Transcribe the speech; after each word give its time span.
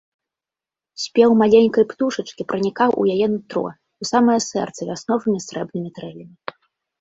Спеў 1.03 1.35
маленькай 1.41 1.85
птушачкі 1.91 2.45
пранікаў 2.53 2.89
у 3.03 3.05
яе 3.17 3.27
нутро, 3.35 3.63
у 4.05 4.09
самае 4.13 4.39
сэрца 4.49 4.81
вясновымі 4.89 5.39
срэбнымі 5.47 5.89
трэлямі. 6.01 6.35